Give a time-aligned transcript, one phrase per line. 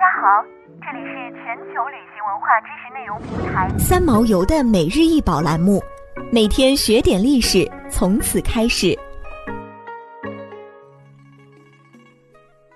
[0.00, 0.42] 家好，
[0.80, 5.78] 这里是全球旅行文化知识内容平台三毛游的每日一宝栏目，
[6.32, 8.98] 每天学点历史，从此开始。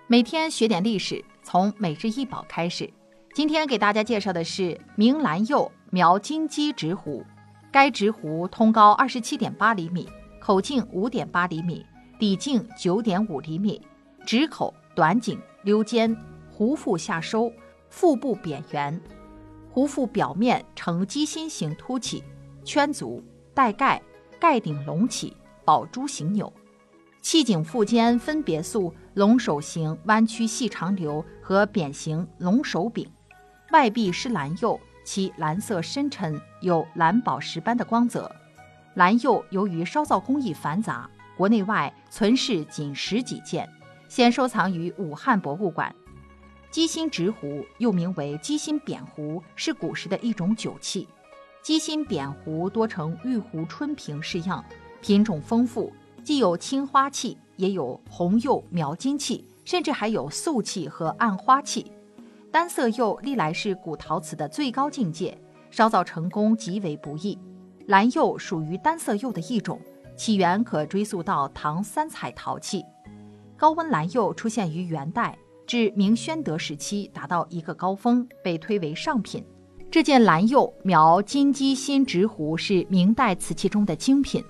[0.07, 2.93] 每天学点历史，从每日一宝开始。
[3.33, 7.25] 今天给大家介绍的是明兰釉描金鸡直壶，
[7.73, 10.07] 该直壶通高二十七点八厘米，
[10.39, 11.87] 口径五点八厘米，
[12.19, 13.81] 底径九点五厘米，
[14.27, 16.15] 直口短颈溜尖。
[16.57, 17.53] 壶腹下收，
[17.89, 19.01] 腹部扁圆，
[19.73, 22.23] 壶腹表面呈鸡心形凸起，
[22.65, 23.21] 圈足
[23.53, 24.01] 带盖，
[24.39, 26.53] 盖顶隆起，宝珠形钮。
[27.21, 33.11] 器颈腹间分别塑龙首形弯曲细长流和扁形龙首柄。
[33.73, 38.31] 外壁施蓝釉，其蓝色深沉，有蓝宝石般的光泽。
[38.95, 43.69] 蓝釉由于烧造工艺繁杂，国内外存世仅十几件，
[44.07, 45.93] 现收藏于武汉博物馆。
[46.75, 51.07] 鸡心直壶又名为鸡心扁壶，是古时的一种酒器。
[51.63, 54.65] 鸡心扁壶多呈玉壶春瓶式样，
[55.01, 55.93] 品种丰富，
[56.25, 61.93] 既有青花器，也有红釉描金器，甚至还有素器和暗花器。
[62.51, 65.39] 单色釉历来是古陶瓷的最高境界，
[65.71, 67.39] 烧造成功极为不易。
[67.87, 69.81] 蓝釉属于单色釉的一种，
[70.17, 72.85] 起源可追溯到唐三彩陶器。
[73.57, 75.39] 高温蓝釉出现于元代。
[75.75, 79.45] 至明宣德时期达到一个高峰，被推为上品。
[79.91, 84.41] 这件蓝釉描金鸡心直壶是明代瓷器中的精品，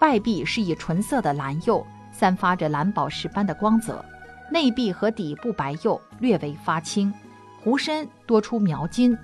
[0.00, 4.02] 外壁是以纯色的蓝釉，散发着蓝宝石般的光泽，
[4.50, 7.12] 内壁和底部白釉略微发青，
[7.62, 9.14] 壶身多出描金，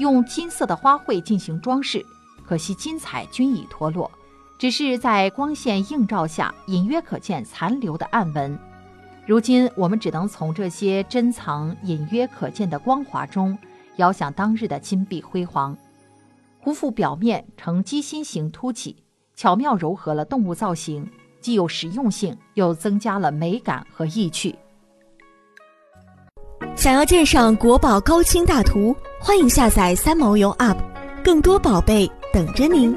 [0.00, 2.04] 用金色的花卉进行装饰，
[2.44, 4.10] 可惜金彩均已脱落，
[4.58, 8.58] 只是在光线映照下隐约可见残留的暗纹。
[9.26, 13.58] 如今，我们只能从这些珍藏隐约可见的光华中，
[13.96, 15.76] 遥想当日的金碧辉煌。
[16.60, 18.96] 壶腹表面呈鸡心形凸起，
[19.34, 21.04] 巧妙糅合了动物造型，
[21.40, 24.54] 既有实用性，又增加了美感和意趣。
[26.76, 30.78] 想要鉴赏国宝高清大图，欢迎下载三毛游 App，
[31.24, 32.96] 更多宝贝等着您。